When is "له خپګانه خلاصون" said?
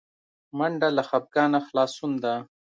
0.97-2.11